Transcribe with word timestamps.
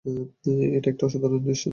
এটা 0.77 0.87
একটা 0.89 1.03
অসাধারণ 1.05 1.39
দৃষ্টান্ত। 1.39 1.69